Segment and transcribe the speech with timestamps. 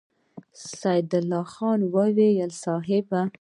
[0.79, 3.09] سيدال خان وويل: صېب!